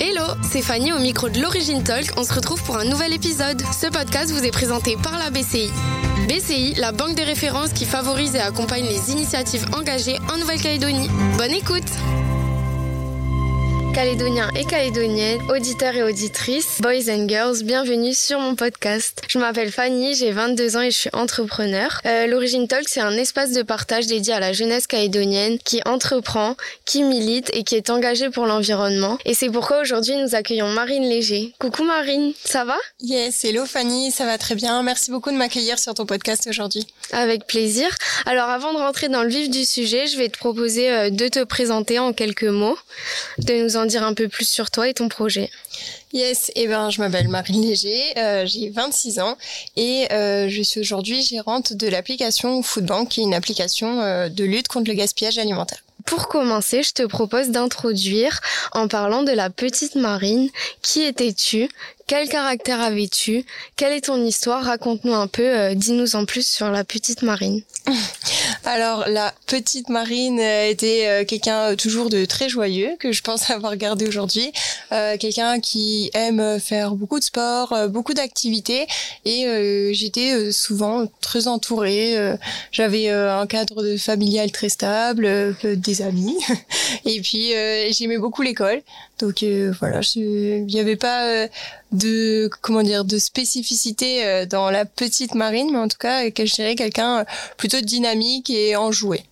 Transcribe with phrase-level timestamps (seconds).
[0.00, 2.12] Hello, c'est Fanny au micro de l'Origine Talk.
[2.16, 3.60] On se retrouve pour un nouvel épisode.
[3.72, 5.72] Ce podcast vous est présenté par la BCI.
[6.28, 11.10] BCI, la banque des références qui favorise et accompagne les initiatives engagées en Nouvelle-Calédonie.
[11.36, 11.90] Bonne écoute!
[13.98, 19.22] Calédoniens et Calédoniennes, auditeurs et auditrices, boys and girls, bienvenue sur mon podcast.
[19.26, 22.00] Je m'appelle Fanny, j'ai 22 ans et je suis entrepreneur.
[22.06, 26.54] Euh, L'Origine Talk, c'est un espace de partage dédié à la jeunesse calédonienne qui entreprend,
[26.84, 29.18] qui milite et qui est engagée pour l'environnement.
[29.24, 31.52] Et c'est pourquoi aujourd'hui nous accueillons Marine Léger.
[31.58, 32.76] Coucou Marine, ça va?
[33.00, 34.80] Yes, hello Fanny, ça va très bien.
[34.84, 36.86] Merci beaucoup de m'accueillir sur ton podcast aujourd'hui.
[37.10, 37.88] Avec plaisir.
[38.26, 41.26] Alors avant de rentrer dans le vif du sujet, je vais te proposer euh, de
[41.26, 42.78] te présenter en quelques mots,
[43.38, 45.50] de nous en dire un peu plus sur toi et ton projet.
[46.12, 49.36] Yes, et eh ben je m'appelle Marine Léger, euh, j'ai 26 ans
[49.76, 54.44] et euh, je suis aujourd'hui gérante de l'application Foodbank, qui est une application euh, de
[54.44, 55.82] lutte contre le gaspillage alimentaire.
[56.06, 58.40] Pour commencer, je te propose d'introduire
[58.72, 60.48] en parlant de la petite Marine.
[60.80, 61.68] Qui étais-tu
[62.08, 63.44] Quel caractère avais-tu
[63.76, 64.64] Quelle est ton histoire?
[64.64, 67.60] Raconte-nous un peu, dis-nous en plus sur la petite Marine.
[68.64, 74.08] Alors la petite Marine était quelqu'un toujours de très joyeux que je pense avoir gardé
[74.08, 74.50] aujourd'hui,
[74.90, 78.86] quelqu'un qui aime faire beaucoup de sport, beaucoup d'activités
[79.26, 82.16] et j'étais souvent très entourée.
[82.72, 86.38] J'avais un cadre familial très stable, des amis
[87.04, 87.52] et puis
[87.90, 88.80] j'aimais beaucoup l'école.
[89.18, 89.44] Donc
[89.80, 91.48] voilà, il n'y avait pas
[91.92, 96.74] de comment dire de spécificité dans la petite Marine, mais en tout cas, je dirais
[96.74, 97.24] quelqu'un
[97.56, 99.24] plutôt dynamique et enjoué.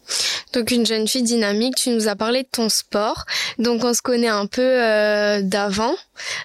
[0.53, 3.27] Donc une jeune fille dynamique, tu nous as parlé de ton sport.
[3.59, 5.95] Donc on se connaît un peu euh, d'avant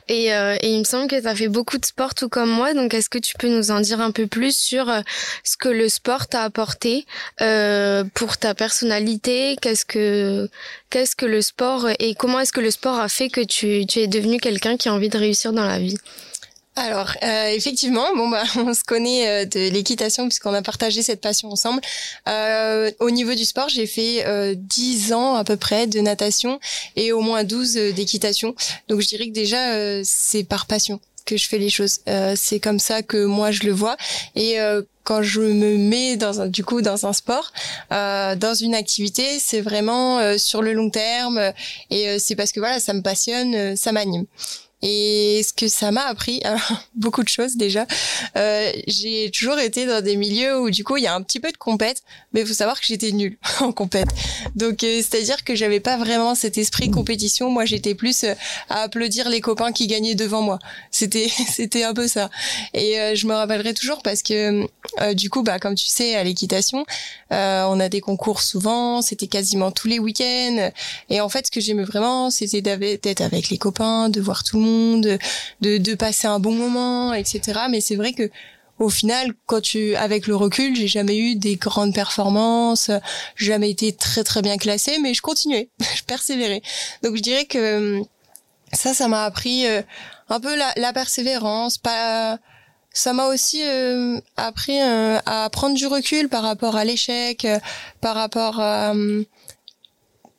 [0.07, 2.73] et, euh, il me semble que tu as fait beaucoup de sport tout comme moi.
[2.73, 5.01] Donc est-ce que tu peux nous en dire un peu plus sur euh,
[5.43, 7.05] ce que le sport t'a apporté
[7.41, 9.55] euh, pour ta personnalité?
[9.61, 10.49] Qu'est-ce que
[10.89, 13.99] qu'est-ce que le sport et comment est-ce que le sport a fait que tu, tu
[13.99, 15.97] es devenu quelqu'un qui a envie de réussir dans la vie?
[16.75, 21.21] Alors euh, effectivement, bon bah on se connaît euh, de l'équitation puisqu'on a partagé cette
[21.21, 21.81] passion ensemble.
[22.29, 26.59] Euh, au niveau du sport, j'ai fait euh, 10 ans à peu près de natation
[26.95, 28.55] et au moins 12 euh, d'équitation.
[28.87, 31.99] Donc je dirais que déjà euh, c'est par passion que je fais les choses.
[32.35, 33.95] c'est comme ça que moi je le vois
[34.35, 34.57] et
[35.03, 37.51] quand je me mets dans un, du coup dans un sport,
[37.91, 41.39] euh, dans une activité, c'est vraiment euh, sur le long terme
[41.89, 44.25] et euh, c'est parce que voilà, ça me passionne, ça m'anime.
[44.81, 46.41] Et ce que ça m'a appris,
[46.95, 47.85] beaucoup de choses déjà.
[48.35, 51.39] Euh, j'ai toujours été dans des milieux où du coup il y a un petit
[51.39, 52.01] peu de compète,
[52.33, 54.09] mais il faut savoir que j'étais nulle en compète.
[54.55, 57.51] Donc euh, c'est-à-dire que j'avais pas vraiment cet esprit compétition.
[57.51, 58.33] Moi j'étais plus euh,
[58.69, 60.57] à applaudir les copains qui gagnaient devant moi.
[60.89, 62.29] C'était c'était un peu ça.
[62.73, 64.65] Et euh, je me rappellerai toujours parce que
[64.99, 66.85] euh, du coup bah comme tu sais à l'équitation,
[67.29, 70.71] on a des concours souvent, c'était quasiment tous les week-ends.
[71.09, 74.57] Et en fait ce que j'aimais vraiment c'était d'être avec les copains, de voir tout
[74.57, 75.17] le monde de,
[75.61, 77.61] de passer un bon moment, etc.
[77.69, 78.29] Mais c'est vrai que
[78.81, 82.89] au final, quand tu, avec le recul, j'ai jamais eu des grandes performances,
[83.35, 86.61] jamais été très très bien classée, mais je continuais, je persévérais.
[87.03, 88.01] Donc je dirais que
[88.73, 89.81] ça, ça m'a appris euh,
[90.29, 92.39] un peu la, persévérance, pas
[92.93, 97.47] ça m'a aussi euh, appris euh, à prendre du recul par rapport à l'échec,
[98.01, 98.93] par rapport à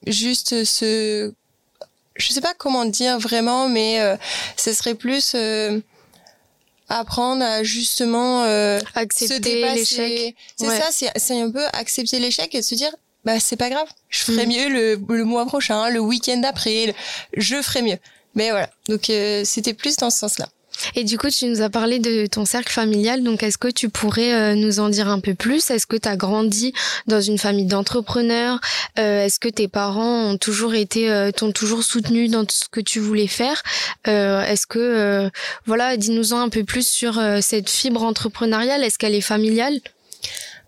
[0.07, 1.33] juste ce
[2.17, 4.17] je sais pas comment dire vraiment, mais euh,
[4.57, 5.81] ce serait plus euh,
[6.89, 10.37] apprendre à justement euh, accepter l'échec.
[10.57, 14.25] C'est ça, c'est un peu accepter l'échec et se dire bah c'est pas grave, je
[14.25, 14.49] ferai mm.
[14.49, 16.95] mieux le, le mois prochain, le week-end d'après,
[17.37, 17.99] je ferai mieux.
[18.35, 19.11] Mais voilà, donc
[19.45, 20.49] c'était plus dans ce sens-là.
[20.95, 23.23] Et du coup, tu nous as parlé de ton cercle familial.
[23.23, 25.71] Donc, est-ce que tu pourrais euh, nous en dire un peu plus?
[25.71, 26.73] Est-ce que tu as grandi
[27.07, 28.61] dans une famille d'entrepreneurs?
[28.99, 32.81] Euh, Est-ce que tes parents ont toujours été, euh, t'ont toujours soutenu dans ce que
[32.81, 33.63] tu voulais faire?
[34.05, 35.31] Est-ce que,
[35.67, 38.83] voilà, dis-nous-en un peu plus sur cette fibre entrepreneuriale.
[38.83, 39.81] Est-ce qu'elle est familiale?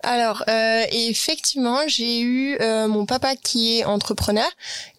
[0.05, 4.47] Alors, euh, effectivement, j'ai eu euh, mon papa qui est entrepreneur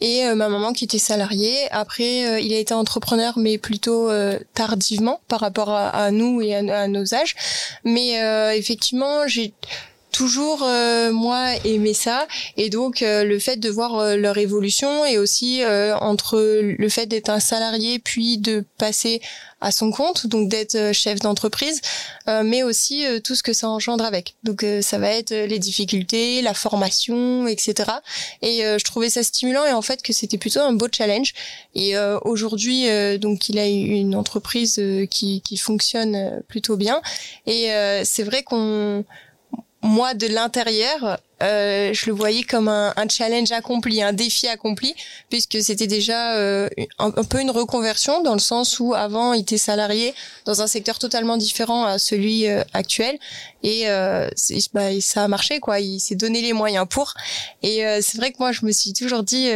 [0.01, 1.57] et euh, ma maman qui était salariée.
[1.71, 4.11] Après, il a été entrepreneur, mais plutôt
[4.55, 7.35] tardivement par rapport à, nous et à, nos âges.
[7.85, 8.15] Mais
[8.57, 9.55] effectivement, j'ai
[10.13, 10.67] toujours
[11.13, 12.27] moi aimé ça
[12.57, 15.63] et donc le fait de voir leur évolution et aussi
[16.01, 19.21] entre le fait d'être un salarié puis de passer
[19.61, 21.81] à son compte, donc d'être euh, chef d'entreprise,
[22.29, 24.37] euh, mais aussi euh, tout ce que ça engendre avec.
[24.43, 27.91] Donc ça va être les difficultés, la formation, etc.
[28.43, 31.35] Et je trouvais ça stimulant et en fait que c'était plutôt un beau challenge.
[31.75, 32.87] Et aujourd'hui,
[33.19, 34.81] donc il a une entreprise
[35.11, 37.01] qui, qui fonctionne plutôt bien.
[37.47, 37.69] Et
[38.05, 39.05] c'est vrai qu'on
[39.83, 44.95] moi de l'intérieur euh, je le voyais comme un, un, challenge accompli, un défi accompli,
[45.29, 46.69] puisque c'était déjà euh,
[46.99, 50.15] un, peu une reconversion dans le sens où avant il était salarié
[50.47, 53.19] dans un secteur totalement différent à celui euh, actuel
[53.63, 53.87] et
[54.73, 55.81] bah, ça a marché quoi.
[55.81, 57.15] Il s'est donné les moyens pour
[57.63, 59.51] et c'est vrai que moi je me suis toujours dit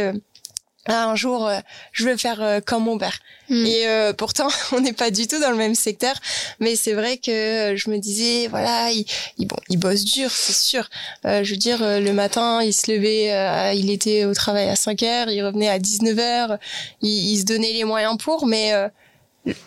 [0.87, 1.59] ah, un jour, euh,
[1.91, 3.19] je veux faire euh, comme mon père.
[3.49, 3.65] Hmm.
[3.65, 6.15] Et euh, pourtant, on n'est pas du tout dans le même secteur.
[6.59, 9.05] Mais c'est vrai que je me disais, voilà, il,
[9.37, 10.89] il bon, il bosse dur, c'est sûr.
[11.23, 15.29] je veux dire, le matin, il se levait, il était au travail à 5 heures,
[15.29, 16.57] il revenait à 19 heures.
[17.01, 18.73] Il, il se donnait les moyens pour, mais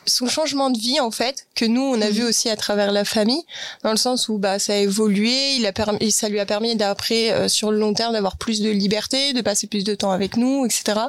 [0.07, 2.29] son changement de vie en fait que nous on a vu mhm.
[2.29, 3.43] aussi à travers la famille
[3.83, 6.77] dans le sens où bah ça a évolué il a permis ça lui a permis
[6.77, 10.13] d'après euh, sur le long terme d'avoir plus de liberté de passer plus de temps
[10.13, 11.01] avec nous etc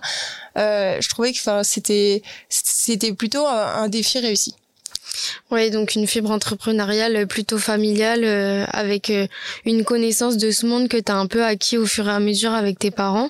[0.58, 4.56] euh, je trouvais que enfin c'était c'était plutôt un défi réussi
[5.52, 9.28] oui, donc une fibre entrepreneuriale plutôt familiale euh, avec euh,
[9.66, 12.20] une connaissance de ce monde que tu as un peu acquis au fur et à
[12.20, 13.30] mesure avec tes parents.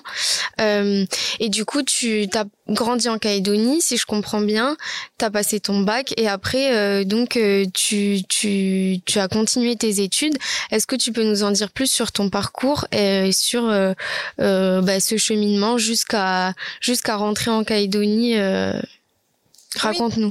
[0.60, 1.04] Euh,
[1.40, 4.76] et du coup, tu as grandi en Calédonie, si je comprends bien,
[5.18, 7.38] tu as passé ton bac et après, donc,
[7.74, 10.36] tu, tu, tu as continué tes études.
[10.70, 13.62] Est-ce que tu peux nous en dire plus sur ton parcours et sur
[14.38, 18.36] bah, ce cheminement jusqu'à jusqu'à rentrer en Calédonie
[19.76, 20.30] Raconte-nous.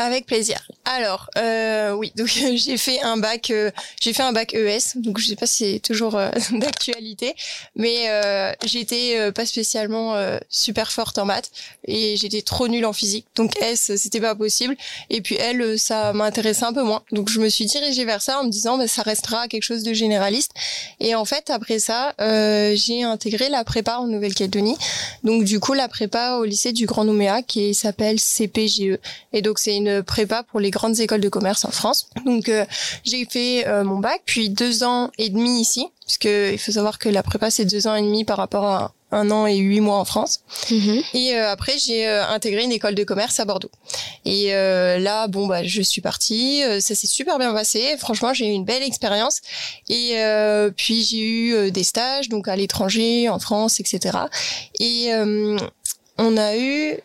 [0.00, 0.60] Avec plaisir.
[0.84, 5.18] Alors, euh, oui, donc j'ai fait un bac, euh, j'ai fait un bac ES, donc
[5.18, 7.34] je sais pas si c'est toujours euh, d'actualité,
[7.74, 10.14] mais euh, j'étais euh, pas spécialement
[10.48, 11.50] super forte en maths
[11.84, 14.76] et j'étais trop nulle en physique, donc S c'était pas possible.
[15.10, 18.38] Et puis L, ça m'intéressait un peu moins, donc je me suis dirigée vers ça
[18.38, 20.52] en me disant, bah, ça restera quelque chose de généraliste.
[21.00, 24.76] Et en fait, après ça, j'ai intégré la prépa en Nouvelle-Calédonie,
[25.24, 28.98] donc du coup la prépa au lycée du Grand Nouméa qui s'appelle CPGE,
[29.32, 32.08] et donc c'est une prépa pour les grandes écoles de commerce en France.
[32.26, 32.64] Donc euh,
[33.04, 36.98] j'ai fait euh, mon bac, puis deux ans et demi ici, puisque il faut savoir
[36.98, 39.80] que la prépa c'est deux ans et demi par rapport à un an et huit
[39.80, 40.40] mois en France.
[40.70, 41.02] Mhm.
[41.14, 43.70] Et euh, après, j'ai intégré une école de commerce à Bordeaux.
[44.26, 46.60] Et là, bon, bah, je suis partie.
[46.80, 47.96] ça s'est super bien passé.
[47.96, 49.40] Franchement, j'ai eu une belle expérience.
[49.88, 50.14] Et
[50.76, 54.18] puis, j'ai eu des stages, donc à l'étranger, en France, etc.
[54.78, 55.10] Et
[56.18, 56.98] on a eu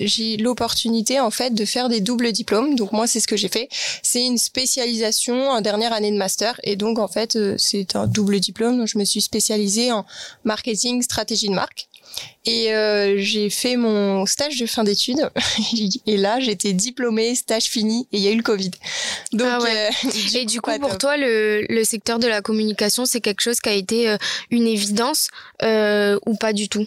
[0.00, 2.74] j'ai l'opportunité en fait de faire des doubles diplômes.
[2.74, 3.68] Donc moi c'est ce que j'ai fait.
[4.02, 8.06] C'est une spécialisation en dernière année de master et donc en fait euh, c'est un
[8.06, 8.78] double diplôme.
[8.78, 10.06] Donc je me suis spécialisée en
[10.44, 11.88] marketing, stratégie de marque.
[12.44, 15.30] Et euh, j'ai fait mon stage de fin d'études
[16.06, 18.70] et là j'étais diplômée, stage fini et il y a eu le Covid.
[19.32, 19.90] Donc ah ouais.
[20.04, 23.60] Euh, et du coup pour toi le, le, secteur de la communication c'est quelque chose
[23.60, 24.16] qui a été
[24.50, 25.28] une évidence
[25.62, 26.86] ou pas du tout?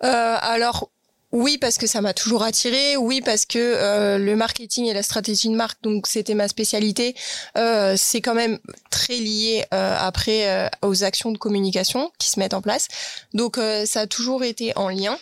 [0.00, 0.90] Alors
[1.32, 2.96] oui, parce que ça m'a toujours attiré.
[2.98, 7.14] Oui, parce que euh, le marketing et la stratégie de marque, donc c'était ma spécialité.
[7.56, 8.58] Euh, c'est quand même
[8.90, 12.88] très lié euh, après aux actions de communication qui se mettent en place.
[13.32, 15.18] Donc ça a toujours été en lien.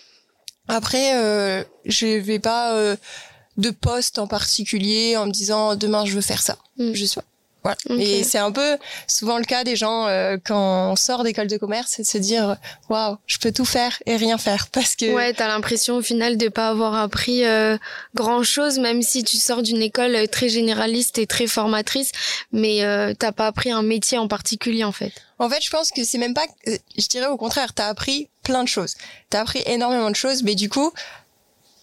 [0.67, 1.13] Après,
[1.85, 2.75] je vais pas
[3.57, 6.57] de poste en particulier en me disant demain je veux faire ça.
[6.77, 6.93] Mm.
[6.95, 7.21] Je sais
[7.63, 7.77] voilà.
[7.99, 11.57] Et c'est un peu souvent le cas des gens euh, quand on sort d'école de
[11.57, 12.57] commerce, c'est de se dire
[12.89, 16.37] waouh, je peux tout faire et rien faire parce que ouais, t'as l'impression au final
[16.37, 17.77] de pas avoir appris euh,
[18.15, 22.13] grand chose, même si tu sors d'une école euh, très généraliste et très formatrice,
[22.53, 25.13] mais euh, t'as pas appris un métier en particulier en fait.
[25.39, 28.63] En fait, je pense que c'est même pas, je dirais au contraire, t'as appris plein
[28.63, 28.95] de choses,
[29.31, 30.93] t'as appris énormément de choses, mais du coup,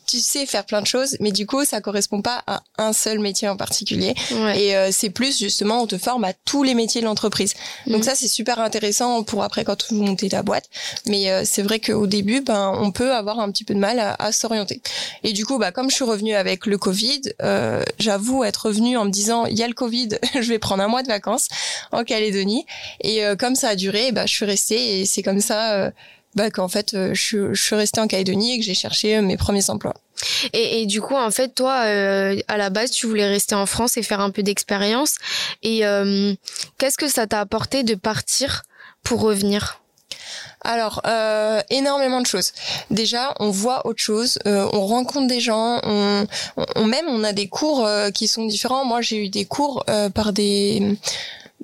[0.08, 3.20] tu sais faire plein de choses, mais du coup, ça correspond pas à un seul
[3.20, 4.16] métier en particulier.
[4.56, 7.54] Et euh, c'est plus justement, on te forme à tous les métiers de l'entreprise.
[7.86, 8.04] Donc mhm.
[8.04, 10.66] ça, c'est super intéressant pour après quand tu montes ta boîte.
[11.06, 14.00] Mais euh, c'est vrai qu'au début, ben, on peut avoir un petit peu de mal
[14.00, 14.82] à, s'orienter.
[15.24, 18.98] Et du coup, bah, comme je suis revenue avec le Covid, euh, j'avoue être revenue
[18.98, 21.50] en me disant, il y a le Covid, je vais prendre un mois de vacances
[21.92, 22.66] en Calédonie.
[23.02, 25.92] Et comme ça a duré, bah, je suis restée et c'est comme ça
[26.38, 29.24] bah, qu'en fait, euh, je, je, suis restée en Calédonie et que j'ai cherché euh,
[29.24, 29.96] mes premiers emplois.
[30.54, 33.66] Et, et, du coup, en fait, toi, euh, à la base, tu voulais rester en
[33.66, 35.16] France et faire un peu d'expérience.
[35.64, 35.80] Et
[36.78, 38.64] qu'est-ce que ça t'a apporté de partir
[39.02, 39.82] pour revenir?
[40.62, 42.52] Alors, euh, énormément de choses.
[42.92, 46.28] Déjà, on voit autre chose, euh, on rencontre des gens, on,
[46.76, 48.86] on, même on a des cours qui sont différents.
[48.86, 50.98] Moi, j'ai eu des cours par des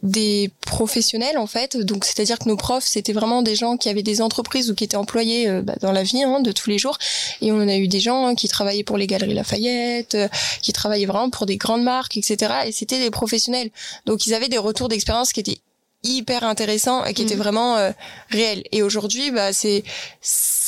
[0.04, 1.78] des professionnels en fait.
[1.78, 4.84] Donc c'est-à-dire que nos profs c'était vraiment des gens qui avaient des entreprises ou qui
[4.84, 6.98] étaient employés euh, bah, dans la vie hein, de tous les jours.
[7.42, 10.28] Et on a eu des gens hein, qui travaillaient pour les galeries Lafayette, euh,
[10.62, 12.54] qui travaillaient vraiment pour des grandes marques, etc.
[12.68, 13.72] Et c'était des professionnels.
[14.06, 15.60] Donc ils avaient des retours d'expérience qui étaient
[16.04, 17.40] hyper intéressants et qui étaient mmh.
[17.40, 17.92] vraiment euh,
[18.30, 18.64] réels.
[18.74, 19.84] Et aujourd'hui, bah c'est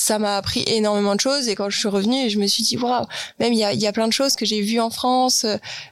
[0.06, 2.78] ça m'a appris énormément de choses et quand je suis revenue je me suis dit
[2.78, 3.06] waouh
[3.40, 5.46] même il y a, y a plein de choses que j'ai vues en France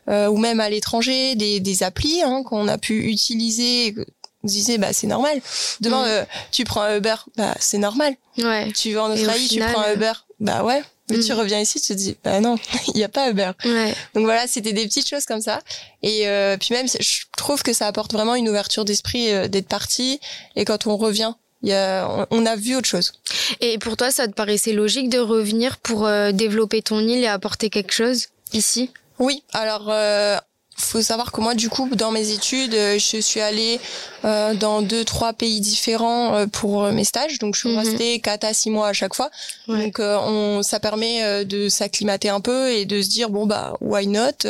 [0.10, 3.96] euh, ou même à l'étranger des, des applis hein, qu'on a pu utiliser
[4.44, 5.40] disait bah c'est normal.
[5.80, 6.08] Demain, Mm.
[6.10, 8.14] euh, tu prends un Uber, bah c'est normal.
[8.38, 8.72] Ouais.
[8.74, 10.82] Tu vas en Australie, final, tu prends un euh, Uber, bah ouais.
[11.10, 11.24] Mais Mm.
[11.24, 12.58] tu reviens ici, tu te dis bah non,
[12.94, 13.52] il y a pas Uber.
[13.64, 13.94] Ouais.
[14.14, 15.62] Donc voilà, c'était des petites choses comme ça.
[16.02, 19.70] Et euh, puis même, je trouve que ça apporte vraiment une ouverture d'esprit euh, d'être
[19.70, 20.20] parti.
[20.58, 23.14] Et quand on revient, il y a, on, a vu autre chose.
[23.62, 27.28] Et pour toi, ça te paraissait logique de revenir pour euh, développer ton île et
[27.28, 28.92] apporter quelque chose ici?
[29.20, 30.38] Oui, alors euh,
[30.78, 33.80] faut savoir que moi, du coup, dans mes études, euh, je suis allée
[34.26, 37.40] euh, dans deux, trois pays différents euh, pour euh, mes stages.
[37.40, 37.78] Donc, je suis Mhm.
[37.80, 39.30] restée quatre à six mois à chaque fois.
[39.68, 39.86] Ouais.
[39.86, 43.74] Donc, euh, on, ça permet de s'acclimater un peu et de se dire bon bah
[43.82, 44.46] why not?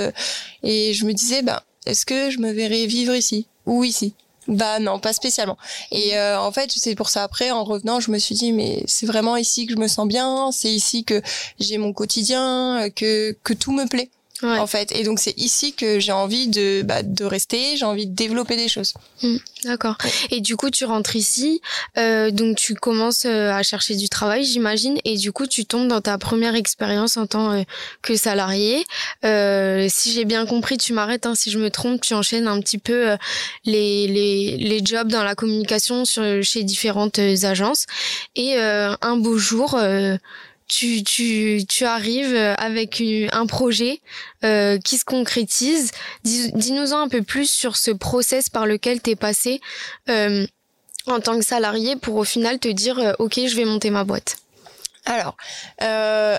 [0.64, 4.16] Et je me disais bah est-ce que je me verrais vivre ici ou ici?
[4.48, 5.58] Bah non, pas spécialement.
[5.92, 8.84] Et euh, en fait, c'est pour ça après, en revenant, je me suis dit mais
[8.88, 11.22] c'est vraiment ici que je me sens bien, c'est ici que
[11.60, 14.10] j'ai mon quotidien, euh, que que tout me plaît
[14.42, 14.58] Ouais.
[14.58, 14.92] en fait.
[14.94, 18.56] Et donc c'est ici que j'ai envie de bah, de rester, j'ai envie de développer
[18.58, 18.94] des choses.
[19.64, 19.96] D'accord.
[20.32, 21.62] Et du coup, tu rentres ici,
[21.98, 25.88] euh, donc tu commences euh, à chercher du travail, j'imagine, et du coup, tu tombes
[25.88, 27.62] dans ta première expérience en tant euh,
[28.02, 28.84] que salarié.
[29.24, 32.60] Euh, si j'ai bien compris, tu m'arrêtes hein, si je me trompe, tu enchaînes un
[32.60, 33.18] petit peu euh,
[33.64, 37.86] les, les, les jobs dans la communication sur, chez différentes agences.
[38.36, 40.18] Et euh, un beau jour, euh,
[40.68, 43.02] tu, tu, tu arrives avec
[43.32, 44.02] un projet
[44.44, 45.92] euh, qui se concrétise.
[46.24, 49.62] Dis- Dis-nous-en un peu plus sur ce process par lequel tu es passé
[50.10, 50.46] euh,
[51.08, 54.04] en tant que salarié pour au final te dire euh, ok je vais monter ma
[54.04, 54.38] boîte.
[55.06, 55.36] Alors,
[55.82, 56.38] euh,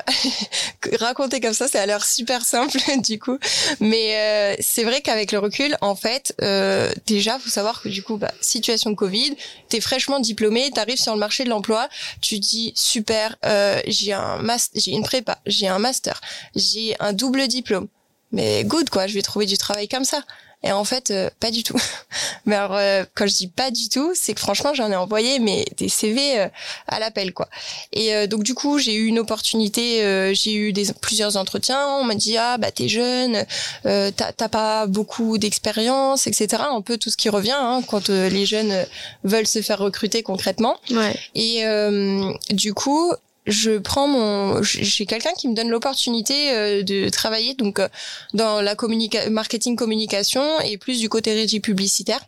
[0.98, 3.38] raconter comme ça, ça a l'air super simple du coup,
[3.80, 8.02] mais euh, c'est vrai qu'avec le recul, en fait, euh, déjà, faut savoir que du
[8.02, 9.36] coup, bah, situation Covid,
[9.68, 11.88] t'es fraîchement diplômé, t'arrives sur le marché de l'emploi,
[12.22, 16.22] tu dis super, euh, j'ai un master, j'ai une prépa, j'ai un master,
[16.56, 17.88] j'ai un double diplôme,
[18.32, 20.22] mais good quoi, je vais trouver du travail comme ça.
[20.64, 21.78] Et en fait, euh, pas du tout.
[22.46, 25.38] mais alors, euh, quand je dis pas du tout, c'est que franchement, j'en ai envoyé
[25.38, 26.48] mais des CV euh,
[26.88, 27.48] à l'appel quoi.
[27.92, 31.86] Et euh, donc du coup, j'ai eu une opportunité, euh, j'ai eu des, plusieurs entretiens.
[32.00, 33.44] On m'a dit ah bah t'es jeune,
[33.84, 36.62] euh, t'as t'as pas beaucoup d'expérience, etc.
[36.70, 38.86] Un peu tout ce qui revient hein, quand les jeunes
[39.22, 40.78] veulent se faire recruter concrètement.
[40.90, 41.14] Ouais.
[41.34, 43.12] Et euh, du coup,
[43.46, 47.88] je prends mon, j'ai quelqu'un qui me donne l'opportunité euh, de travailler donc euh,
[48.32, 52.20] dans la communica marketing communication et plus du côté régie publicitaire.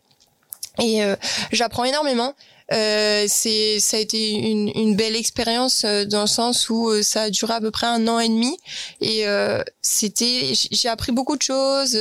[0.79, 1.17] Et euh,
[1.53, 2.35] j'apprends énormément.
[2.73, 7.01] Euh, c'est ça a été une, une belle expérience euh, dans le sens où euh,
[7.01, 8.59] ça a duré à peu près un an et demi
[9.01, 11.97] et euh, c'était j'ai appris beaucoup de choses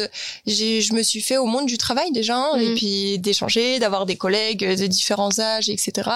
[0.47, 2.75] j'ai je me suis fait au monde du travail déjà hein, et Mhm.
[2.77, 6.09] puis d'échanger d'avoir des collègues de différents âges etc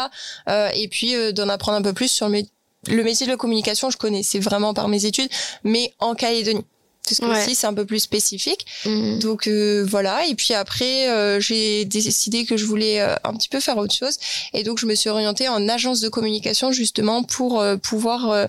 [0.50, 2.48] euh, et puis euh, d'en apprendre un peu plus sur mes
[2.88, 5.30] le métier de la communication je connaissais vraiment par mes études
[5.64, 6.66] mais en Calédonie
[7.04, 7.42] parce que Ouais.
[7.44, 9.20] aussi c'est un peu plus spécifique Mhm.
[9.20, 13.50] donc euh, voilà, et puis après euh, j'ai décidé que je voulais euh, un petit
[13.50, 14.18] peu faire autre chose,
[14.54, 18.46] et donc je me suis orientée en agence de communication justement pour euh, pouvoir euh,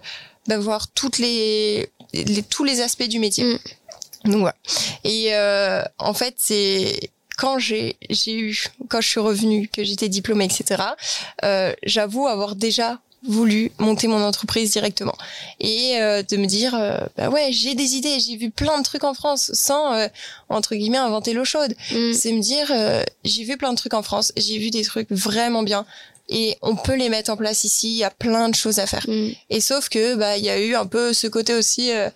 [0.46, 3.44] bah, voir toutes les, les- tous les aspects du métier.
[3.44, 3.58] Mm.
[4.30, 4.56] Donc voilà.
[5.04, 10.10] Et euh, en fait c'est quand j'ai j'ai eu quand je suis revenue que j'étais
[10.10, 10.82] diplômée etc.
[11.44, 15.14] Euh, J'avoue avoir déjà voulu monter mon entreprise directement
[15.60, 18.82] et euh, de me dire euh, bah ouais j'ai des idées j'ai vu plein de
[18.82, 20.08] trucs en France sans euh,
[20.48, 22.14] entre guillemets inventer l'eau chaude Mhm.
[22.14, 25.10] c'est me dire euh, j'ai vu plein de trucs en France j'ai vu des trucs
[25.10, 25.84] vraiment bien
[26.30, 28.86] et on peut les mettre en place ici il y a plein de choses à
[28.86, 29.32] faire Mhm.
[29.50, 32.08] et sauf que bah il y a eu un peu ce côté aussi euh,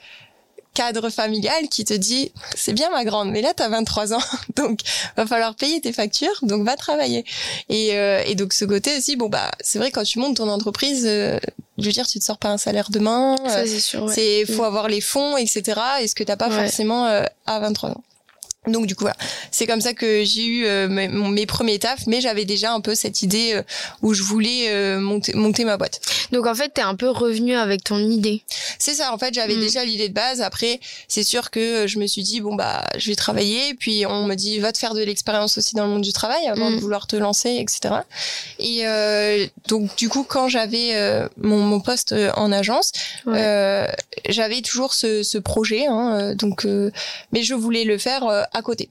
[0.74, 4.22] cadre familial qui te dit c'est bien ma grande mais là t'as 23 ans
[4.56, 4.80] donc
[5.16, 7.24] va falloir payer tes factures donc va travailler
[7.68, 10.48] et, euh, et donc ce côté aussi bon bah c'est vrai quand tu montes ton
[10.48, 11.38] entreprise euh,
[11.78, 14.02] je veux dire tu te sors pas un salaire demain euh, c'est sûr.
[14.04, 14.12] ouais.
[14.14, 14.66] c'est faut Mm.
[14.66, 16.64] avoir les fonds etc et ce que t'as pas Ouais.
[16.66, 18.04] forcément euh, à 23 ans
[18.66, 19.16] donc du coup voilà
[19.50, 22.94] c'est comme ça que j'ai eu euh, mes, premiers tafs mais j'avais déjà un peu
[22.94, 23.62] cette idée euh,
[24.02, 26.00] où je voulais euh, monter monter ma boîte
[26.32, 28.42] Donc en fait t'es un peu revenu avec ton idée.
[28.78, 29.60] c'est ça, en fait, j'avais Mm.
[29.60, 30.40] déjà l'idée de base.
[30.40, 33.74] Après, c'est sûr que je me suis dit, bon, bah, je vais travailler.
[33.74, 36.46] Puis on me dit, va te faire de l'expérience aussi dans le monde du travail
[36.48, 36.76] avant Mm.
[36.76, 37.94] de vouloir te lancer, etc.
[38.58, 42.92] Et euh, donc, du coup, quand j'avais euh, mon, mon poste euh, en agence,
[43.26, 43.40] Ouais.
[44.28, 45.86] J'avais toujours ce, ce projet.
[45.86, 46.90] Hein, euh, donc, euh,
[47.32, 48.88] mais je voulais le faire euh, à côté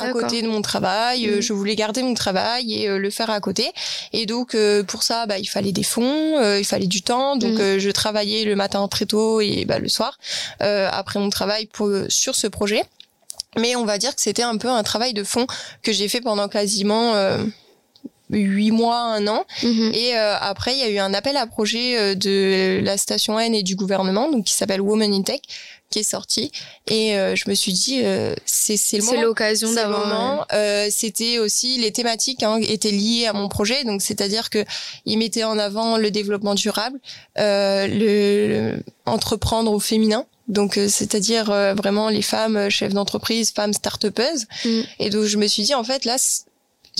[0.00, 1.26] à côté de mon travail.
[1.26, 1.40] Mhm.
[1.40, 3.70] Je voulais garder mon travail et euh, le faire à côté.
[4.12, 7.36] Et donc euh, pour ça, bah, il fallait des fonds, euh, il fallait du temps.
[7.36, 10.18] Donc euh, je travaillais le matin très tôt et bah, le soir
[10.62, 12.84] euh, après mon travail pour sur ce projet.
[13.58, 15.46] Mais on va dire que c'était un peu un travail de fond
[15.82, 17.42] que j'ai fait pendant quasiment euh,
[18.30, 19.44] huit mois, un an.
[19.62, 19.92] Mhm.
[19.94, 23.62] Et après, il y a eu un appel à projet de la station N et
[23.62, 25.40] du gouvernement, donc qui s'appelle Women in Tech,
[25.90, 26.52] qui est sorti.
[26.86, 31.78] Et euh, je me suis dit euh, c'est c'est le l'occasion d'avoir euh, c'était aussi
[31.78, 33.84] les thématiques hein, étaient liées à mon projet.
[33.84, 34.64] Donc c'est-à-dire que
[35.06, 36.98] il mettait en avant le développement durable
[37.36, 40.26] le, entreprendre au féminin.
[40.48, 44.46] Donc c'est-à-dire vraiment les femmes chefs d'entreprise femmes start-upeuses.
[44.64, 44.80] Mm.
[44.98, 46.16] et donc je me suis dit en fait là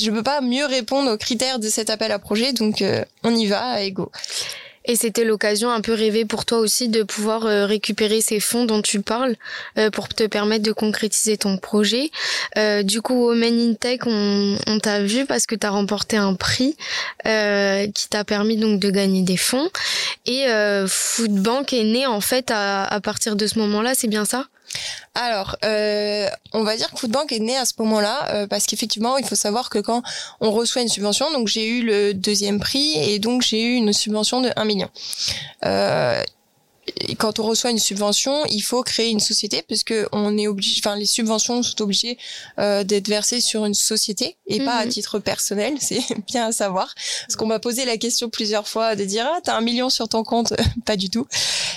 [0.01, 2.85] je peux pas mieux répondre aux critères de cet appel à projet donc
[3.23, 4.11] on y va et go
[4.89, 8.65] et c'était l'occasion un peu rêvée pour toi aussi de pouvoir euh, récupérer ces fonds
[8.65, 9.37] dont tu parles
[9.77, 12.11] euh, pour te permettre de concrétiser ton projet.
[12.57, 15.71] Euh, du coup, au Men in Tech, on, on t'a vu parce que tu as
[15.71, 16.75] remporté un prix
[17.25, 19.69] qui t'a permis donc de gagner des fonds.
[20.27, 20.47] Et
[20.87, 24.47] Foodbank est né en fait à, à partir de ce moment-là, c'est bien ça?
[25.15, 29.17] Alors, euh, on va dire que Foodbank est né à ce moment-là euh, parce qu'effectivement,
[29.19, 30.03] il faut savoir que quand
[30.41, 33.93] on reçoit une subvention, donc j'ai eu le deuxième prix et donc j'ai eu une
[33.93, 34.89] subvention de 1 million.
[35.65, 36.23] Euh,
[37.19, 40.97] quand on reçoit une subvention, il faut créer une société puisque on est obligé, enfin
[40.97, 42.19] les subventions sont obligées
[42.59, 44.93] euh, d'être versées sur une société et pas à mhm.
[44.93, 45.75] titre personnel.
[45.81, 49.41] C'est bien à savoir parce qu'on m'a posé la question plusieurs fois de dire ah
[49.43, 51.27] t'as un million sur ton compte, pas du tout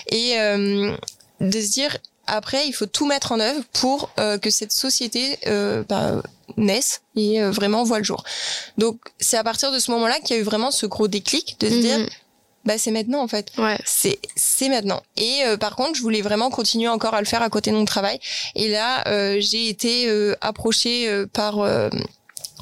[0.08, 0.96] et euh,
[1.40, 1.98] de se dire
[2.32, 6.24] après, il faut tout mettre en œuvre pour euh, que cette société euh, bah,
[6.56, 8.24] naisse et euh, vraiment voit le jour.
[8.78, 11.58] Donc, c'est à partir de ce moment-là qu'il y a eu vraiment ce gros déclic
[11.60, 12.08] de se dire, mhm.
[12.64, 13.52] bah c'est maintenant en fait.
[13.58, 13.78] Ouais.
[13.86, 15.02] C'est c'est maintenant.
[15.18, 17.86] Et par contre, je voulais vraiment continuer encore à le faire à côté de mon
[17.86, 18.18] travail.
[18.56, 19.04] Et là,
[19.40, 20.10] j'ai été
[20.40, 21.60] approchée par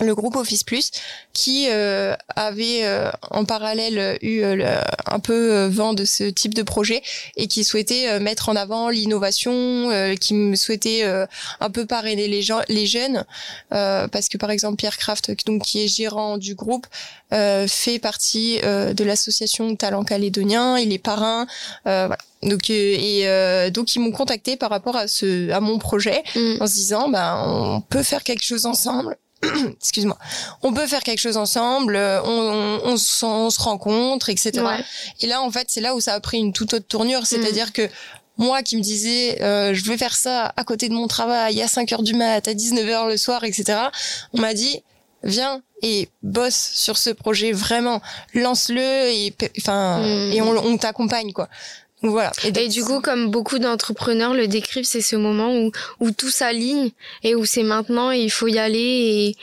[0.02, 0.92] le groupe Office Plus
[1.34, 6.64] qui euh, avait euh, en parallèle eu euh, un peu vent de ce type de
[6.64, 7.02] projet
[7.38, 9.90] et qui souhaitait mettre en avant l'innovation,
[10.20, 11.04] qui me souhaitait
[11.60, 13.26] un peu parrainer les gens, les jeunes,
[13.70, 16.88] parce que par exemple Pierre Kraft, donc qui est gérant du groupe,
[17.32, 21.48] fait partie de l'association Talent Calédonien, il est parrain,
[21.86, 22.18] voilà.
[22.42, 26.62] Donc et donc ils m'ont contacté par rapport à ce à mon projet mm.
[26.62, 29.18] en se disant bah on peut faire quelque chose ensemble
[29.82, 30.18] excuse-moi,
[30.64, 34.64] on peut faire quelque chose ensemble, euh, on, on, on, se rencontre, etc.
[35.22, 37.68] Et là, en fait, c'est là où ça a pris une toute autre tournure, c'est-à-dire
[37.68, 37.72] mm.
[37.72, 37.90] que
[38.38, 41.68] moi qui me disais, euh, je vais faire ça à côté de mon travail, à
[41.68, 43.80] 5 heures du mat, à 19 heures le soir, etc.
[44.34, 44.82] On m'a dit,
[45.24, 48.02] viens et bosse sur ce projet vraiment,
[48.34, 50.34] lance-le et enfin mm.
[50.34, 51.50] et on, on t'accompagne quoi.
[52.02, 52.32] Voilà.
[52.44, 56.92] Et, du coup, comme beaucoup d'entrepreneurs le décrivent, c'est ce moment où, où tout s'aligne
[57.24, 58.80] et où c'est maintenant et il faut y aller.
[58.80, 59.38] Et...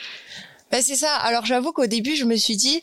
[0.71, 1.15] Bah, c'est ça.
[1.17, 2.83] Alors j'avoue qu'au début, je me suis dit,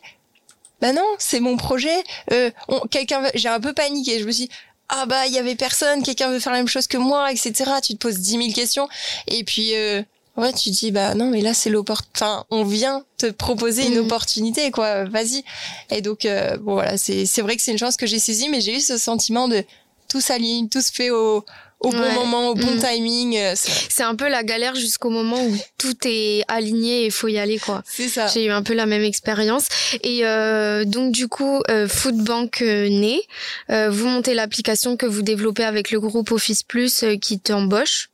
[0.80, 2.04] bah non, c'est mon projet.
[2.32, 2.50] Euh,
[2.90, 4.20] quelqu'un, j'ai un peu paniqué.
[4.20, 4.52] Je me suis dit,
[4.88, 7.52] ah bah il y avait personne, quelqu'un veut faire la même chose que moi, etc.
[7.82, 8.88] Tu te poses dix mille questions.
[9.26, 10.02] Et puis euh,
[10.36, 12.24] ouais, tu dis bah non, mais là c'est l'opportunité.
[12.24, 14.04] Enfin, on vient te proposer une mmh.
[14.04, 15.04] opportunité, quoi.
[15.04, 15.44] Vas-y.
[15.90, 18.48] Et donc euh, bon voilà, c'est c'est vrai que c'est une chance que j'ai saisie,
[18.48, 19.64] mais j'ai eu ce sentiment de
[20.08, 21.44] tout s'aligne, tout se fait au
[21.80, 22.78] au bon moment, au bon mmh.
[22.78, 23.36] timing.
[23.36, 27.28] Euh, c'est un peu la galère jusqu'au moment où tout est aligné et il faut
[27.28, 27.82] y aller quoi.
[27.86, 28.26] C'est ça.
[28.26, 29.68] J'ai eu un peu la même expérience
[30.02, 33.20] et euh, donc du coup euh, Foodbank euh, né,
[33.68, 38.08] vous montez l'application que vous développez avec le groupe Office Plus qui t'embauche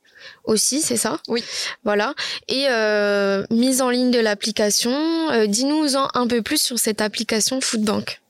[0.44, 1.20] aussi, c'est ça?
[1.28, 1.44] Oui.
[1.84, 2.14] Voilà.
[2.48, 4.92] Et euh, mise en ligne de l'application,
[5.30, 8.20] euh, dis-nous en un peu plus sur cette application Foodbank.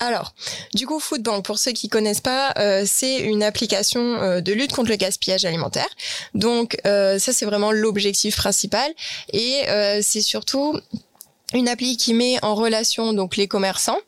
[0.00, 0.34] Alors,
[0.74, 4.90] du coup, Foodbank, pour ceux qui connaissent pas, euh, c'est une application de lutte contre
[4.90, 5.88] le gaspillage alimentaire.
[6.34, 8.92] Donc, ça, c'est vraiment l'objectif principal.
[9.32, 9.62] Et
[10.02, 10.78] c'est surtout
[11.56, 13.98] une appli qui met en relation donc les commerçants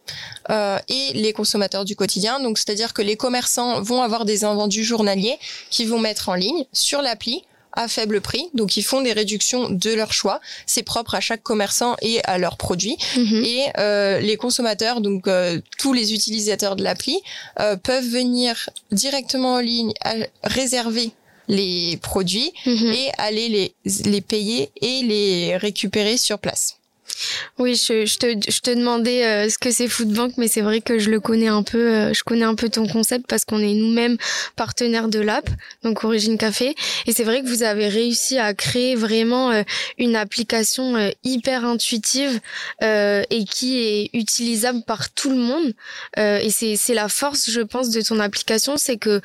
[0.51, 2.41] euh, et les consommateurs du quotidien.
[2.41, 5.39] Donc c'est-à-dire que les commerçants vont avoir des invendus journaliers
[5.71, 8.49] qu'ils vont mettre en ligne sur l'appli à faible prix.
[8.55, 10.41] Donc ils font des réductions de leur choix.
[10.67, 12.97] C'est propre à chaque commerçant et à leurs produits.
[13.17, 13.45] Mhm.
[13.45, 17.21] Et euh, les consommateurs, donc euh, tous les utilisateurs de l'appli,
[17.61, 21.13] euh, peuvent venir directement en ligne à réserver
[21.47, 22.93] les produits mhm.
[22.93, 26.78] et aller les, les payer et les récupérer sur place.
[27.59, 30.81] Oui, je, je, te, je te demandais euh, ce que c'est Foodbank, mais c'est vrai
[30.81, 31.79] que je le connais un peu.
[31.79, 34.17] Euh, je connais un peu ton concept parce qu'on est nous-mêmes
[34.57, 35.49] partenaires de l'app,
[35.83, 36.75] donc Origine Café.
[37.07, 39.63] Et c'est vrai que vous avez réussi à créer vraiment euh,
[39.99, 42.41] une application hyper intuitive
[42.81, 45.73] et qui est utilisable par tout le monde.
[46.17, 49.21] et c'est c'est la force, je pense, de ton application, c'est que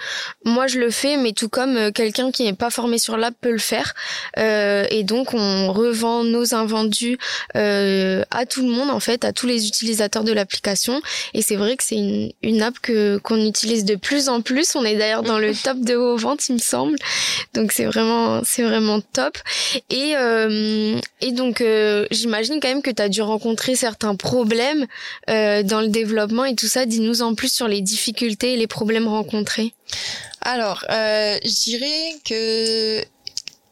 [0.46, 3.52] moi je le fais, mais tout comme quelqu'un qui n'est pas formé sur l'app peut
[3.52, 3.94] le faire.
[4.38, 7.18] et donc on revend nos invendus
[7.56, 7.83] euh,
[8.32, 11.02] à tout le monde en fait, à tous les utilisateurs de l'application.
[11.34, 14.76] Et c'est vrai que c'est une, une app que qu'on utilise de plus en plus.
[14.76, 16.98] On est d'ailleurs dans le top de vos ventes, il me semble.
[17.54, 19.38] Donc c'est vraiment c'est vraiment top.
[19.90, 24.86] Et euh, et donc euh, j'imagine quand même que tu as dû rencontrer certains problèmes
[25.30, 26.86] euh, dans le développement et tout ça.
[26.86, 29.74] Dis-nous en plus sur les difficultés et les problèmes rencontrés.
[30.42, 33.02] Alors, euh, je dirais que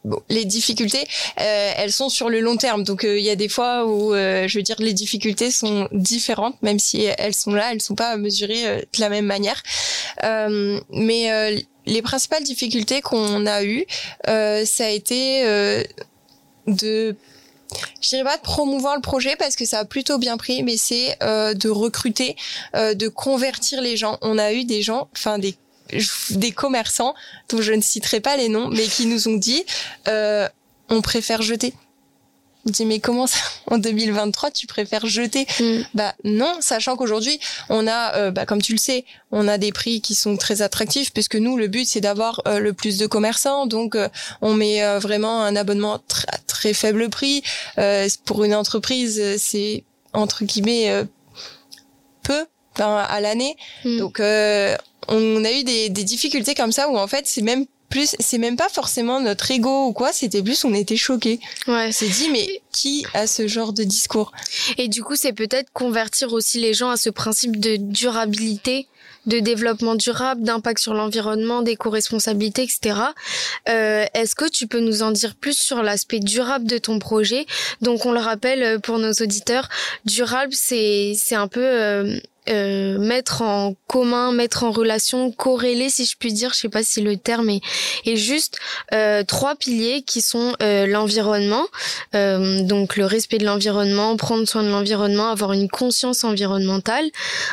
[0.04, 1.06] Bon, les difficultés,
[1.40, 2.84] euh, elles sont sur le long terme.
[2.84, 5.88] Donc euh, il y a des fois où, euh, je veux dire, les difficultés sont
[5.92, 9.62] différentes, même si elles sont là, elles sont pas mesurées de la même manière.
[10.90, 13.86] mais les principales difficultés qu'on a eues,
[14.26, 15.44] ça a été
[16.68, 17.16] de
[18.02, 20.78] je dirais pas de promouvoir le projet parce que ça a plutôt bien pris, mais
[20.78, 22.36] c'est de recruter,
[22.74, 24.18] de convertir les gens.
[24.22, 25.56] On a eu des gens, enfin des
[26.32, 27.14] des commerçants
[27.50, 29.64] dont je ne citerai pas les noms, mais qui nous ont dit
[30.08, 30.48] euh,
[30.90, 31.74] on préfère jeter.
[32.66, 35.48] Je dis mais comment ça en 2023 tu préfères jeter?
[35.60, 35.82] Mm.
[35.96, 39.72] Bah non, sachant qu'aujourd'hui on a, euh, bah, comme tu le sais, on a des
[39.72, 43.08] prix qui sont très attractifs puisque nous le but c'est d'avoir euh, le plus de
[43.08, 43.98] commerçants, donc
[44.42, 47.44] on met vraiment un abonnement très très faible prix
[48.26, 51.06] pour une entreprise c'est entre guillemets
[52.24, 52.46] peu
[52.80, 53.56] à l'année.
[53.86, 53.98] Mm.
[53.98, 54.22] Donc
[55.12, 58.56] on a eu des, difficultés comme ça où en fait c'est même plus c'est même
[58.56, 61.39] pas forcément notre ego ou quoi c'était plus on était choqués.
[61.67, 61.91] Ouais.
[61.91, 64.32] C'est dit mais qui a ce genre de discours?
[64.78, 68.88] Et du coup c'est peut-être convertir aussi les gens à ce principe de durabilité
[69.26, 73.00] de développement durable, d'impact sur l'environnement, d'éco-responsabilité, etc.
[73.69, 77.45] Euh, Est-ce que tu peux nous en dire plus sur l'aspect durable de ton projet?
[77.82, 79.69] Donc on le rappelle euh, pour nos auditeurs,
[80.06, 82.19] durable c'est c'est un peu euh,
[82.52, 86.84] euh, mettre en commun, mettre en relation, corréler si je puis dire, je sais pas
[86.84, 87.62] si le terme est,
[88.06, 88.58] est juste,
[88.94, 91.66] euh, trois piliers qui sont euh, l'environnement,
[92.16, 97.06] euh, donc le respect de l'environnement, prendre soin de l'environnement, avoir une conscience environnementale,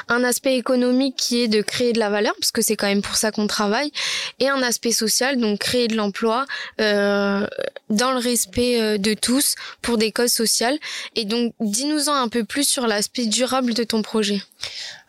[0.08, 3.02] un aspect économique qui est de créer de la valeur, parce que c'est quand même
[3.02, 3.92] pour ça qu'on travaille,
[4.38, 6.46] et un aspect social, donc créer de l'emploi
[6.78, 10.78] dans le respect de tous pour des causes sociales.
[11.16, 14.40] Et donc dis-nous-en un peu plus sur l'aspect durable de ton projet.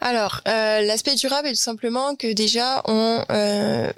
[0.02, 3.92] Alors, euh, l'aspect durable est tout simplement que déjà on euh,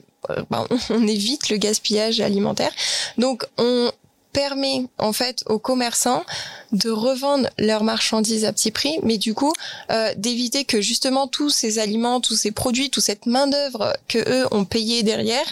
[0.49, 2.71] bah, on évite le gaspillage alimentaire.
[3.17, 3.91] Donc on
[4.33, 6.23] permet en fait aux commerçants
[6.71, 9.53] de revendre leurs marchandises à petit prix, mais du coup
[9.91, 14.19] euh, d'éviter que justement tous ces aliments, tous ces produits, toute cette main d'œuvre que
[14.19, 15.45] eux ont payé derrière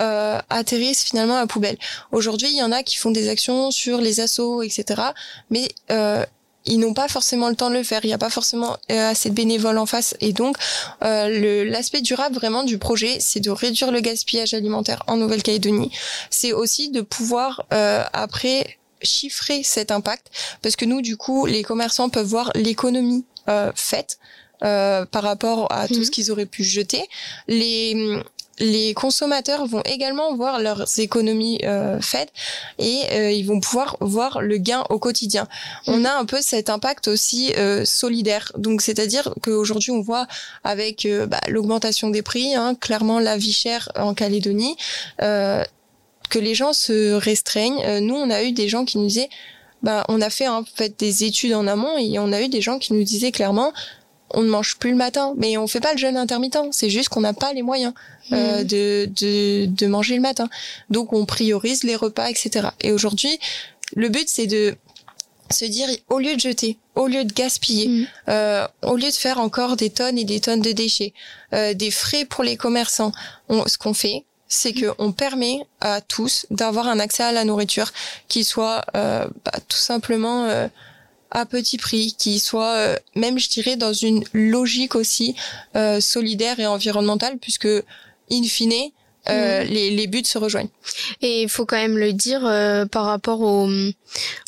[0.00, 1.76] euh, atterrissent finalement à poubelle.
[2.10, 5.02] Aujourd'hui, il y en a qui font des actions sur les assos, etc.
[5.50, 6.24] Mais euh,
[6.64, 8.00] ils n'ont pas forcément le temps de le faire.
[8.04, 10.14] Il n'y a pas forcément euh, assez de bénévoles en face.
[10.20, 10.56] Et donc,
[11.02, 15.90] euh, l'aspect durable vraiment du projet, c'est de réduire le gaspillage alimentaire en Nouvelle-Calédonie.
[16.30, 20.28] C'est aussi de pouvoir euh, après chiffrer cet impact,
[20.62, 24.18] parce que nous, du coup, les commerçants peuvent voir l'économie euh, faite.
[24.64, 26.04] Euh, par rapport à tout mmh.
[26.04, 27.08] ce qu'ils auraient pu jeter.
[27.48, 28.22] Les,
[28.58, 32.32] les consommateurs vont également voir leurs économies euh, faites
[32.78, 35.48] et euh, ils vont pouvoir voir le gain au quotidien.
[35.86, 36.06] On mm.
[36.06, 38.52] a un peu cet impact aussi euh, solidaire.
[38.58, 40.26] Donc c'est-à-dire qu'aujourd'hui on voit
[40.64, 44.76] avec bah, l'augmentation des prix, hein, clairement la vie chère en Calédonie,
[45.18, 48.00] que les gens se restreignent.
[48.00, 49.28] nous on a eu des gens qui nous disaient
[49.82, 52.62] bah, on a fait en fait des études en amont et on a eu des
[52.62, 53.72] gens qui nous disaient clairement
[54.34, 56.58] on ne mange plus le matin, mais on fait pas le jeûne intermittent.
[56.70, 57.92] C'est juste qu'on n'a pas les moyens
[58.30, 58.64] euh, mmh.
[58.64, 60.48] de, de, de manger le matin.
[60.90, 62.68] Donc on priorise les repas, etc.
[62.80, 63.38] Et aujourd'hui,
[63.96, 64.76] le but c'est de
[65.50, 68.06] se dire au lieu de jeter, au lieu de gaspiller, mmh.
[68.28, 71.12] euh, au lieu de faire encore des tonnes et des tonnes de déchets,
[71.52, 73.12] euh, des frais pour les commerçants,
[73.48, 77.44] on, ce qu'on fait, c'est que on permet à tous d'avoir un accès à la
[77.44, 77.90] nourriture
[78.28, 80.68] qui soit euh, bah, tout simplement euh,
[81.30, 85.34] à petit prix, qui soit euh, même, je dirais, dans une logique aussi
[85.76, 87.68] euh, solidaire et environnementale, puisque
[88.32, 88.92] in fine,
[89.28, 89.68] euh, mm.
[89.68, 90.68] les, les, buts se rejoignent.
[91.20, 93.68] Et il faut quand même le dire euh, par rapport au,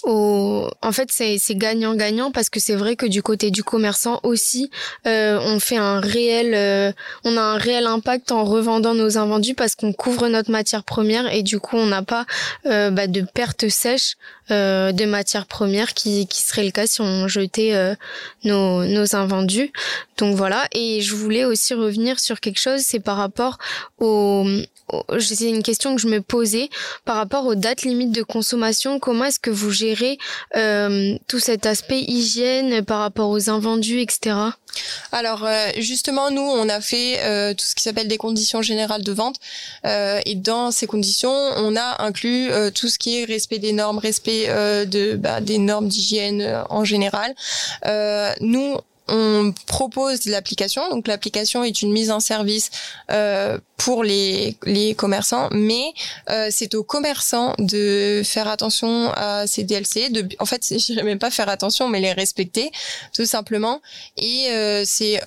[0.03, 0.69] au...
[0.83, 4.71] En fait, c'est gagnant-gagnant parce que c'est vrai que du côté du commerçant aussi,
[5.07, 6.55] euh, on fait un réel...
[6.55, 6.93] Euh,
[7.25, 11.33] on a un réel impact en revendant nos invendus parce qu'on couvre notre matière première
[11.33, 12.27] et du coup, on n'a pas
[12.65, 14.17] bah, de perte sèche
[14.51, 17.95] de matière première qui, qui serait le cas si on jetait
[18.43, 19.73] nos, nos invendus.
[20.19, 20.67] Donc voilà.
[20.73, 23.59] Et je voulais aussi revenir sur quelque chose, c'est par rapport
[23.99, 24.45] au
[25.19, 26.69] c'est une question que je me posais
[27.05, 28.99] par rapport aux dates limites de consommation.
[28.99, 30.19] Comment est-ce que vous gérez
[30.57, 34.35] euh, tout cet aspect hygiène par rapport aux invendus, etc.
[35.13, 39.03] Alors euh, justement, nous, on a fait euh, tout ce qui s'appelle des conditions générales
[39.03, 39.37] de vente.
[39.87, 43.99] Euh, et dans ces conditions, on a inclus tout ce qui est respect des normes,
[43.99, 44.49] respect
[45.17, 47.35] bah, des normes d'hygiène en général.
[48.41, 48.77] nous,
[49.09, 50.89] on propose l'application.
[50.91, 52.71] Donc l'application est une mise en service
[53.11, 55.93] euh, pour les, les commerçants, mais
[56.31, 60.11] euh, c'est aux commerçants de faire attention à ces DLC.
[60.39, 62.71] En fait, je dirais même pas faire attention, mais les respecter
[63.13, 63.81] tout simplement.
[64.17, 65.21] Et euh, c'est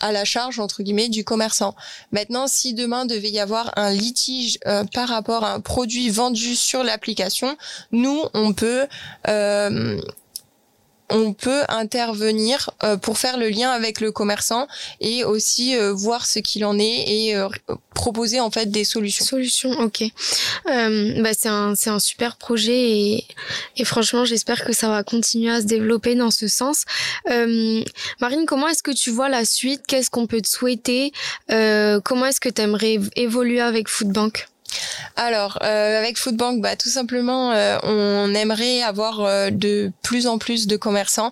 [0.00, 1.74] à la charge entre guillemets du commerçant.
[2.12, 6.54] Maintenant, si demain devait y avoir un litige euh, par rapport à un produit vendu
[6.56, 7.56] sur l'application,
[7.92, 8.86] nous on peut
[9.28, 10.00] euh,
[11.10, 14.66] on peut intervenir euh, pour faire le lien avec le commerçant
[15.00, 17.48] et aussi euh, voir ce qu'il en est et euh,
[17.94, 19.24] proposer en fait des solutions.
[19.24, 20.04] Solutions, ok.
[20.64, 23.24] bah c'est un c'est un super projet et,
[23.76, 26.84] et franchement j'espère que ça va continuer à se développer dans ce sens.
[27.26, 29.82] Marine, comment est-ce que tu vois la suite?
[29.86, 31.12] Qu'est-ce qu'on peut te souhaiter?
[31.48, 34.49] Comment est-ce que tu aimerais évoluer avec Foodbank?
[35.16, 40.38] Alors, euh, avec Foodbank, bah, tout simplement, euh, on aimerait avoir euh, de plus en
[40.38, 41.30] plus de commerçants.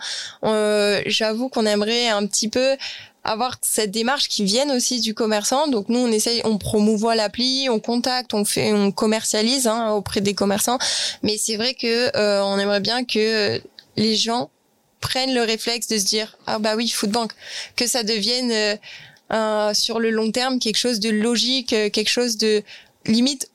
[1.06, 2.76] J'avoue qu'on aimerait un petit peu
[3.24, 5.68] avoir cette démarche qui vienne aussi du commerçant.
[5.68, 10.20] Donc nous, on essaye, on promouvoit l'appli, on contacte, on fait, on commercialise hein, auprès
[10.20, 10.78] des commerçants.
[11.22, 12.10] Mais c'est vrai que
[12.42, 13.60] on aimerait bien que
[13.96, 14.50] les gens
[15.00, 17.32] prennent le réflexe de se dire ah bah oui Foodbank,
[17.76, 18.78] que ça devienne
[19.74, 22.62] sur le long terme quelque chose de logique, quelque chose de
[23.08, 23.50] limite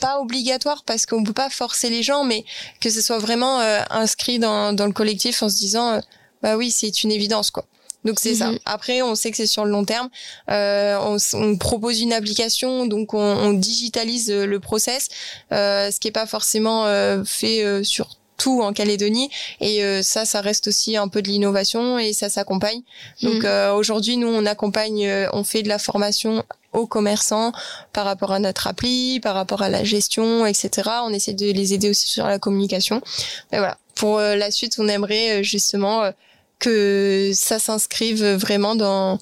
[0.00, 2.44] pas obligatoire parce qu'on peut pas forcer les gens, mais
[2.80, 6.00] que ce soit vraiment euh, inscrit dans, dans le collectif en se disant euh,
[6.42, 7.64] bah oui c'est une évidence quoi.
[8.04, 8.50] Donc c'est ça.
[8.50, 8.58] Mhm.
[8.66, 10.10] Après, on sait que c'est sur le long terme.
[10.50, 15.08] Euh, on, on, propose une application, donc on, on digitalise le process,
[15.52, 16.84] euh, ce qui est pas forcément
[17.24, 22.12] fait sur tout en Calédonie et ça ça reste aussi un peu de l'innovation et
[22.12, 22.82] ça s'accompagne
[23.22, 23.76] donc mhm.
[23.76, 27.52] aujourd'hui nous on accompagne on fait de la formation aux commerçants
[27.92, 30.90] par rapport à notre appli, par rapport à la gestion, etc.
[31.04, 33.00] On essaie de les aider aussi sur la communication.
[33.52, 36.10] Mais voilà, pour euh, la suite, on aimerait euh, justement euh,
[36.58, 39.18] que ça s'inscrive vraiment dans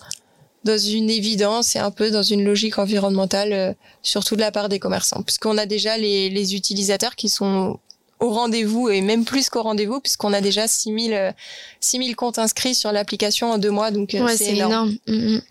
[0.64, 4.78] dans une évidence et un peu dans une logique environnementale, surtout de la part des
[4.78, 7.80] commerçants, puisqu'on a déjà les, les utilisateurs qui sont
[8.20, 11.34] au rendez-vous et même plus qu'au rendez-vous puisqu'on a déjà 6000
[11.80, 14.70] 6000 comptes inscrits sur l'application en deux mois donc c'est énorme.
[14.70, 14.96] énorme.
[15.08, 15.42] Mm, mm.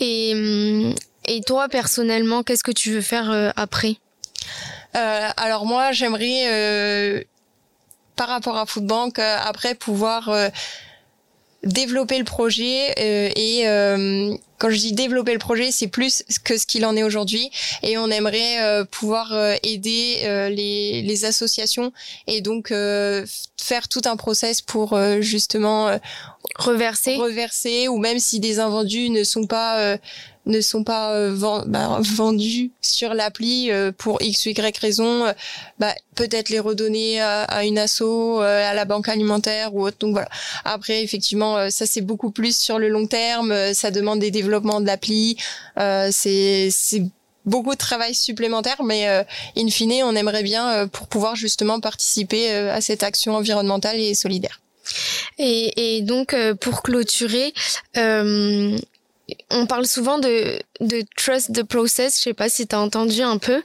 [0.00, 0.94] Et mm,
[1.26, 3.96] et toi, personnellement, qu'est-ce que tu veux faire euh, après?
[4.96, 7.22] Euh, Alors moi, j'aimerais, euh,
[8.16, 10.30] par rapport à Foodbank, après pouvoir
[11.62, 13.64] développer le projet et
[14.58, 17.50] quand je dis développer le projet, c'est plus que ce qu'il en est aujourd'hui.
[17.82, 20.18] Et on aimerait pouvoir aider
[20.50, 21.92] les, les, associations
[22.26, 25.98] et donc faire tout un process pour justement
[26.56, 29.96] reverser, reverser ou même si des invendus ne sont pas
[30.50, 35.32] ne sont pas euh, bah, vendus sur l'appli euh, pour x ou y raison, euh,
[35.78, 39.96] bah, peut-être les redonner à, une asso, à la banque alimentaire ou autre.
[40.00, 40.28] Donc voilà.
[40.64, 43.72] Après, effectivement, ça c'est beaucoup plus sur le long terme.
[43.72, 45.36] ça demande des développements de l'appli.
[46.10, 47.02] c'est c'est
[47.46, 49.06] beaucoup de travail supplémentaire, mais
[49.56, 54.60] in fine, on aimerait bien pour pouvoir justement participer à cette action environnementale et solidaire.
[55.38, 57.54] Et, et donc, pour clôturer,
[57.96, 58.76] euh,
[59.50, 62.18] on parle souvent de, de trust the process.
[62.18, 63.62] Je sais pas si tu as entendu un peu.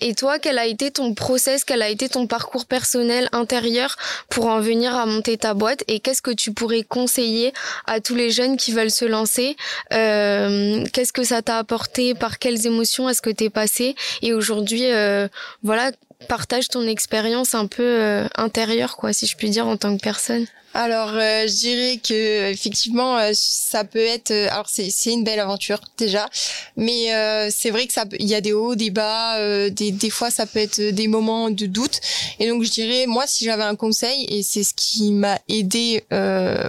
[0.00, 3.96] Et toi, quel a été ton process, quel a été ton parcours personnel intérieur
[4.28, 7.52] pour en venir à monter ta boîte et qu'est-ce que tu pourrais conseiller
[7.86, 9.56] à tous les jeunes qui veulent se lancer
[9.92, 14.86] euh, Qu'est-ce que ça t'a apporté Par quelles émotions est-ce que t'es passé Et aujourd'hui,
[14.86, 15.28] euh,
[15.62, 15.92] voilà,
[16.26, 20.02] partage ton expérience un peu euh, intérieure, quoi, si je puis dire, en tant que
[20.02, 20.46] personne.
[20.80, 24.30] Alors, euh, je dirais que effectivement, euh, ça peut être.
[24.30, 26.28] Euh, alors, c'est c'est une belle aventure déjà,
[26.76, 27.08] mais
[27.50, 29.68] c'est vrai que ça, il y a des hauts, des bas.
[29.70, 32.00] des des fois, ça peut être des moments de doute.
[32.38, 36.04] Et donc, je dirais, moi, si j'avais un conseil, et c'est ce qui m'a aidé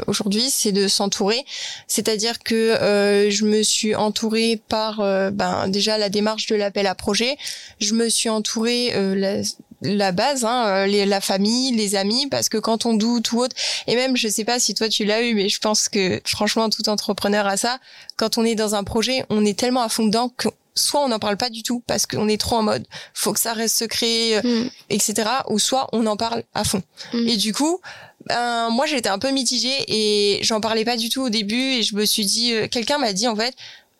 [0.07, 1.45] aujourd'hui, c'est de s'entourer.
[1.87, 4.97] C'est-à-dire que je me suis entourée par,
[5.31, 7.37] ben déjà la démarche de l'appel à projet.
[7.79, 9.43] Je me suis entourée la,
[9.81, 13.39] la base, hein, euh, les, la famille, les amis, parce que quand on doute ou
[13.39, 13.55] autre,
[13.87, 16.69] et même je sais pas si toi tu l'as eu, mais je pense que franchement
[16.69, 17.79] tout entrepreneur a ça.
[18.17, 21.09] Quand on est dans un projet, on est tellement à fond dedans que soit on
[21.09, 23.77] n'en parle pas du tout parce qu'on est trop en mode faut que ça reste
[23.77, 24.69] secret, euh, mm.
[24.89, 25.29] etc.
[25.49, 26.81] Ou soit on en parle à fond.
[27.13, 27.27] Mm.
[27.27, 27.79] Et du coup,
[28.25, 31.83] ben, moi j'étais un peu mitigée et j'en parlais pas du tout au début et
[31.83, 33.55] je me suis dit, euh, quelqu'un m'a dit en fait,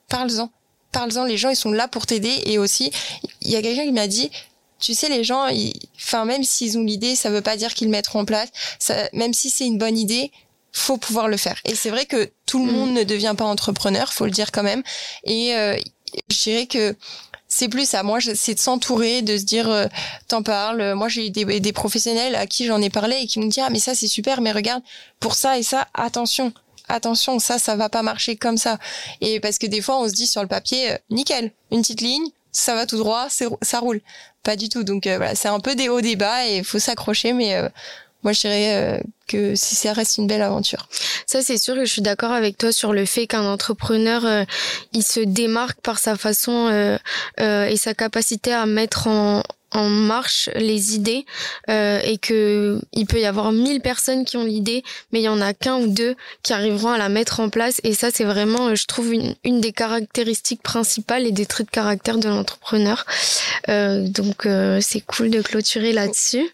[0.09, 0.51] parle-en
[0.91, 2.91] parle-en, les gens ils sont là pour t'aider et aussi
[3.41, 4.31] il y a quelqu'un qui m'a dit
[4.79, 5.45] tu sais, les gens,
[5.97, 8.49] enfin, même s'ils ont l'idée, ça veut pas dire qu'ils le mettront en place.
[8.79, 10.31] Ça, même si c'est une bonne idée,
[10.71, 11.59] faut pouvoir le faire.
[11.65, 12.75] Et c'est vrai que tout le mm.
[12.75, 14.83] monde ne devient pas entrepreneur, faut le dire quand même.
[15.23, 15.77] Et euh,
[16.29, 16.95] je dirais que
[17.47, 18.03] c'est plus ça.
[18.03, 19.87] Moi, c'est de s'entourer, de se dire, euh,
[20.27, 20.93] t'en parles.
[20.93, 23.59] Moi, j'ai eu des, des, professionnels à qui j'en ai parlé et qui m'ont dit,
[23.59, 24.83] ah, mais ça, c'est super, mais regarde,
[25.19, 26.53] pour ça et ça, attention.
[26.87, 28.79] Attention, ça, ça va pas marcher comme ça.
[29.21, 32.01] Et parce que des fois, on se dit sur le papier, euh, nickel, une petite
[32.01, 32.27] ligne,
[32.59, 34.01] ça va tout droit, ça roule.
[34.43, 34.83] Pas du tout.
[34.83, 37.55] Donc euh, voilà, c'est un peu des hauts, des bas et il faut s'accrocher, mais
[37.55, 37.67] euh,
[38.23, 40.87] moi je dirais euh, que si ça reste une belle aventure.
[41.25, 44.45] Ça c'est sûr que je suis d'accord avec toi sur le fait qu'un entrepreneur
[44.93, 46.97] il se démarque par sa façon
[47.37, 51.25] et sa capacité à mettre en, en marche les idées
[51.69, 55.29] euh, et que il peut y avoir mille personnes qui ont l'idée mais il y
[55.29, 57.79] en a qu'un ou deux qui arriveront à la mettre en place.
[57.83, 61.71] Et ça c'est vraiment je trouve une, une des caractéristiques principales et des traits de
[61.71, 63.05] caractère de l'entrepreneur.
[63.69, 66.49] Euh, donc euh, c'est cool de clôturer là-dessus.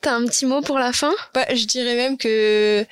[0.00, 1.14] T'as un petit mot pour la fin?
[1.32, 2.84] Bah, je dirais même que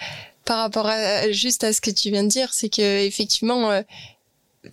[0.44, 3.82] par rapport à juste à ce que tu viens de dire c'est que effectivement euh,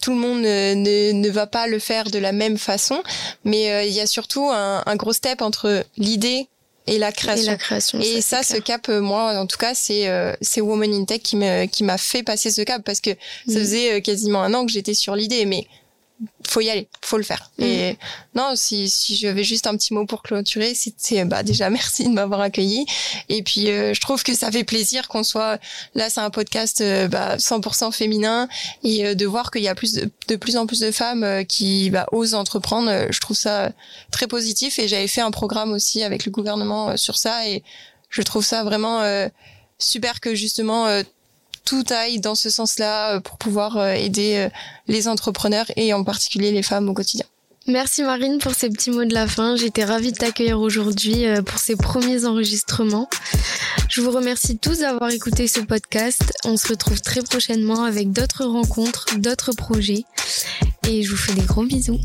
[0.01, 3.01] tout le monde ne, ne, va pas le faire de la même façon,
[3.43, 6.47] mais euh, il y a surtout un, un gros step entre l'idée
[6.85, 7.43] et la création.
[7.43, 10.61] Et, la création, et ça, ce cap, euh, moi, en tout cas, c'est euh, c'est
[10.61, 13.11] Woman in Tech qui me qui m'a fait passer ce cap parce que
[13.47, 13.59] ça mm.
[13.59, 15.65] faisait quasiment un an que j'étais sur l'idée, mais
[16.47, 17.51] faut y aller, faut le faire.
[17.57, 17.63] Mm.
[17.63, 17.97] Et
[18.35, 22.09] non, si, si j'avais juste un petit mot pour clôturer, c'était bah déjà merci de
[22.09, 22.85] m'avoir accueilli.
[23.29, 25.59] Et puis euh, je trouve que ça fait plaisir qu'on soit
[25.95, 28.47] là, c'est un podcast euh, bah, 100% féminin
[28.83, 31.45] et euh, de voir qu'il y a plus de, de, plus en plus de femmes
[31.45, 33.07] qui bah, osent entreprendre.
[33.09, 33.71] je trouve ça
[34.11, 37.63] très positif et j'avais fait un programme aussi avec le gouvernement sur ça et
[38.09, 39.01] je trouve ça vraiment
[39.77, 40.87] super que justement
[41.69, 44.49] tout aille dans ce sens-là euh, pour pouvoir euh, aider euh,
[44.87, 47.25] les entrepreneurs et en particulier les femmes au quotidien.
[47.67, 49.55] Merci Marine pour ces petits mots de la fin.
[49.55, 53.07] J'étais ravie de t'accueillir aujourd'hui pour ces premiers enregistrements.
[53.87, 56.33] Je vous remercie tous d'avoir écouté ce podcast.
[56.45, 60.03] On se retrouve très prochainement avec d'autres rencontres, d'autres projets.
[60.87, 61.99] Et je vous fais des gros bisous.